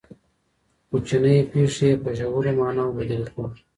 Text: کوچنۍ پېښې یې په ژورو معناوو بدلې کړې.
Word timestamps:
کوچنۍ 0.89 1.37
پېښې 1.51 1.85
یې 1.91 1.99
په 2.03 2.09
ژورو 2.17 2.51
معناوو 2.59 2.95
بدلې 2.97 3.27
کړې. 3.33 3.59